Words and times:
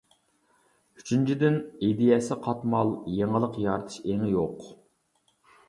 ئۈچىنچىدىن، 1.01 1.59
ئىدىيەسى 1.89 2.39
قاتمال، 2.47 2.95
يېڭىلىق 3.19 3.63
يارىتىش 3.67 4.01
ئېڭى 4.09 4.33
يوق. 4.35 4.69